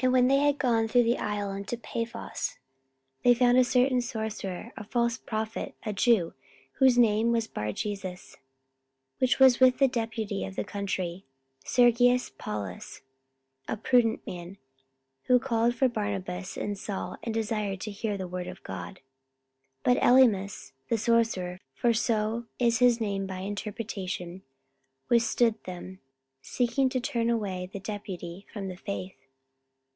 [0.00, 2.58] 44:013:006 And when they had gone through the isle unto Paphos,
[3.22, 6.34] they found a certain sorcerer, a false prophet, a Jew,
[6.80, 8.38] whose name was Barjesus: 44:013:007
[9.20, 11.24] Which was with the deputy of the country,
[11.64, 13.02] Sergius Paulus,
[13.68, 14.56] a prudent man;
[15.26, 18.98] who called for Barnabas and Saul, and desired to hear the word of God.
[19.84, 24.42] 44:013:008 But Elymas the sorcerer (for so is his name by interpretation)
[25.08, 26.00] withstood them,
[26.40, 29.14] seeking to turn away the deputy from the faith.